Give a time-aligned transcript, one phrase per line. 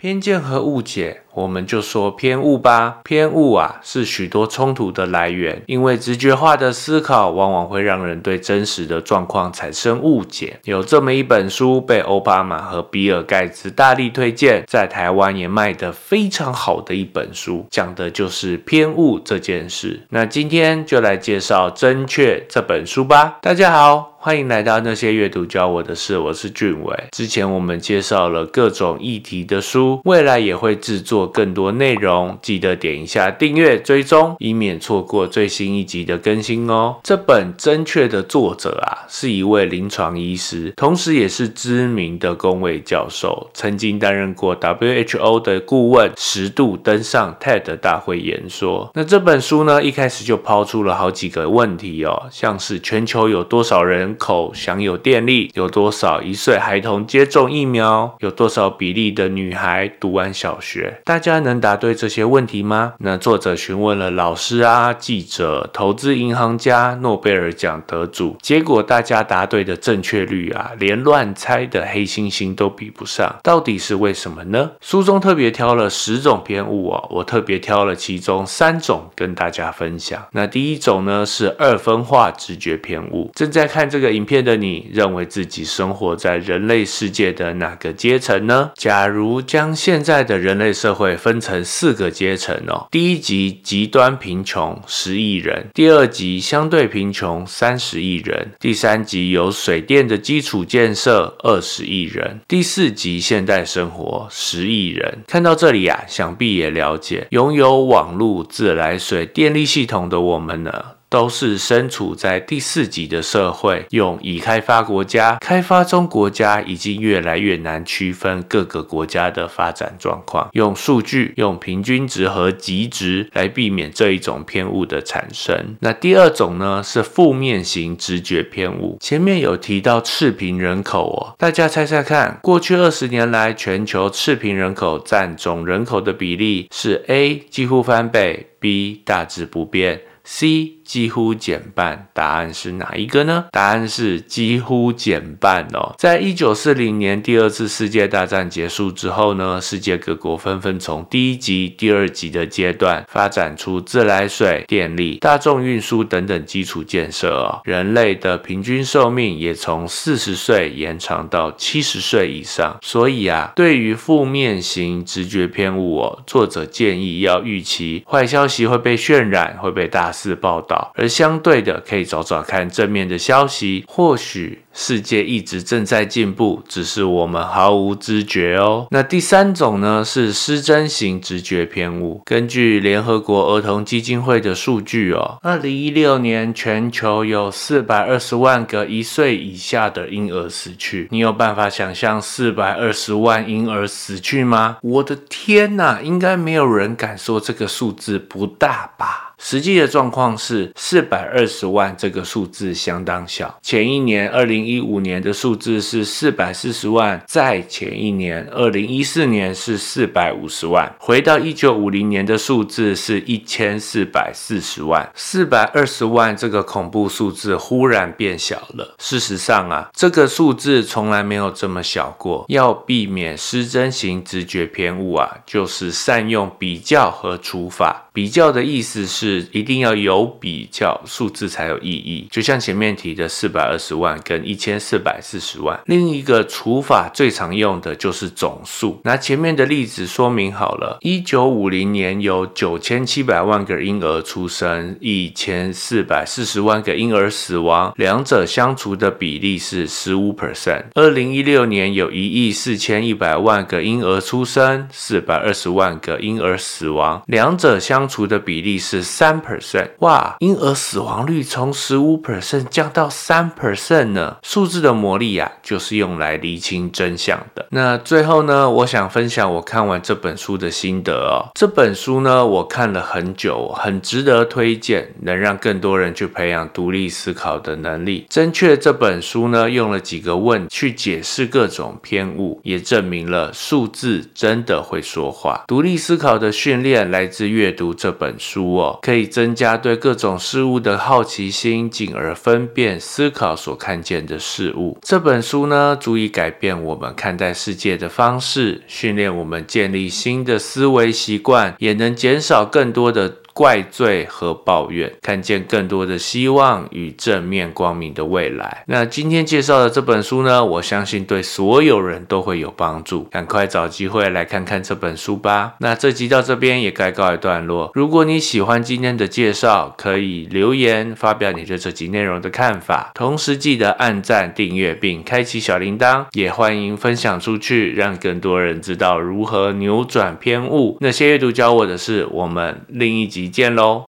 [0.00, 2.98] 偏见和误解，我们就说偏误吧。
[3.04, 10.58] 偏误啊，是许多冲突的来源，因为直觉化的思考往往会让人对真实的状况产生误解。
[10.64, 20.00] 有这么一本书，被奥巴马和比尔盖茨大力推荐，在台湾也卖得非常好的一本书，讲的就是偏误这件事。
[20.08, 23.38] 那今天就来介绍《正确》这本书吧。
[23.40, 24.14] 大家好。
[24.20, 27.04] 欢迎来到那些阅读教我的事，我是俊伟。
[27.12, 36.96] 之前我们介绍了各种议题的书，未来也会制作更多内容，记得点一下订阅追踪，以免错过最新一集的更新哦。
[37.02, 48.90] 这本《正确》的作者啊，是一位临床医师，同时也是知名的公卫教授，曾经担任过 WHO 的顾问，十度登上 TED 大会演说。
[48.94, 53.98] 那这本书呢，一开始就抛出了好几个问题哦，像是全球有多少人？
[53.98, 56.22] 人口享有电力有多少？
[56.22, 61.02] 一岁孩童接种疫苗有多少比例的女孩读完小学？
[61.18, 62.94] 大家能答对这些问题吗？
[62.98, 73.34] 那作者询问了老师啊、记者、投资银行家、诺贝尔奖得主，结果大家答对的正确率啊，连乱猜的黑猩猩都比不上。
[73.42, 74.70] 到底是为什么呢？
[74.80, 80.24] 书中特别挑了十种偏误哦，我特别挑了其中三种跟大家分享。
[80.30, 83.98] 那第一种呢是二分化直觉偏误，正在看这。
[83.98, 88.70] 个影片的你认为自己生活在人类世界的哪个阶层呢？
[88.76, 105.20] 假如将现在的人类社会分成四个阶层哦，第一级极端贫穷十亿人，第二级相对贫穷三十亿人，第三级有水电的基础建设二十亿人，第四级现代生活十亿人。
[105.28, 110.97] 看到这里啊，想必也了解，拥有网络、自来水、电力系统的我们呢？
[111.10, 120.48] 都是身处在第四级的社会，用已开发国家、开发中国家已经越来越难区分各个国家的发展状况。
[120.52, 125.76] 用数据、用平均值和极值来避免这一种偏误的产生。
[125.80, 128.98] 那第二种呢，是负面型直觉偏误。
[129.00, 140.77] 前面有提到赤贫人口哦，大家猜猜看，过去二十年来全球赤贫人口占总人口的比例是 A 几乎翻倍，B 大致不变，C。
[140.88, 143.44] 几乎减半，答案是哪一个呢？
[143.52, 145.94] 答案是几乎减半哦。
[145.98, 157.60] 在一九四零年第二次世界大战结束之后呢，世界各国纷纷从第一级、第二级的阶段发展出自来水、电力、大众运输等等基础建设哦。
[157.64, 162.78] 人类的平均寿命也从四十岁延长到七十岁以上。
[162.80, 170.77] 所以啊，对于负面型直觉偏误哦，作者建议要预期坏消息会被渲染，会被大肆报道。
[170.94, 174.62] 而相对的，可以找找看正面的消息，或许。
[174.80, 178.86] 世界一直正在进步，只是我们毫无知觉哦。
[178.92, 182.22] 那第三种呢，是失真型直觉偏误。
[182.24, 191.08] 根据联合国儿童基金会的数据哦，二零一六年全球有四百二十万个一岁以下的婴儿死去。
[191.10, 194.76] 你有办法想象四百二十万婴儿死去吗？
[194.82, 199.27] 我的天哪，应该没有人敢说这个数字不大吧？
[199.38, 203.58] 实际的状况是四百二十万这个数字相当小。
[203.62, 204.58] 前一年二零。
[204.68, 218.94] 一五年的数字是四百四十万，在前一年二零一四年是四百五十万，回到一九五零年的数字是一千四百四十万，四百二十万这个恐怖数字忽然变小了。
[218.98, 222.44] 事实上啊，这个数字从来没有这么小过。
[222.48, 228.04] 要避免失真型直觉偏误啊，就是善用比较和除法。
[228.12, 232.26] 比较的意思是是一定要有比较，数字才有意义。
[232.30, 235.78] 就像前面提的四百二十万跟一千四百四十万。
[235.84, 238.98] 另一个除法最常用的就是总数。
[239.04, 250.84] 拿前面的例子说明好了，一九五零年有九千七百万个婴儿出生，一千四百四十万个婴儿死亡，两者相除的比例是十五 percent。
[250.94, 257.98] 二零一六年有一亿四千一百万个婴儿出生，四百二十万个婴儿死亡，两者相。
[258.08, 264.36] 除的比例是三 percent，哇，婴儿死亡率从十五 percent 降到三 percent 呢？
[264.44, 267.66] 数字的魔力呀，就是用来厘清真相的。
[267.70, 271.50] 那最后呢，我想分享我看完这本书的心得哦。
[271.56, 278.24] 这本书呢，我看了很久，很值得推荐，能让更多人去培养独立思考的能力。
[278.30, 285.64] 正确这本书呢，用了几个问去解释各种偏误，也证明了数字真的会说话。
[285.66, 287.92] 独立思考的训练来自阅读。
[287.92, 294.98] 这本书哦，可以增加对各种事物的好奇心，进而分辨思考所看见的事物。
[295.00, 303.36] 这本书呢，足以改变我们看待世界的方式，训练我们建立新的思维习惯，也能减少更多的。
[303.58, 308.84] 怪罪和抱怨，看见更多的希望与正面光明的未来。
[308.86, 313.24] 那今天介绍的这本书呢，我相信对所有人都会有帮助。
[313.24, 315.74] 赶快找机会来看看这本书吧。
[315.80, 317.90] 那这集到这边也该告一段落。
[317.94, 323.10] 如果你喜欢今天的介绍，可以留言发表你对这集内容的看法。
[323.16, 330.96] 同时记得按赞、订阅并开启小铃铛，也欢迎分享出去，让更多人知道如何扭转偏误。
[331.00, 334.07] 那些阅读教我的事，我们另一集见喽。